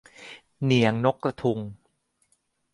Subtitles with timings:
[0.63, 1.59] เหนียงนกกระทุง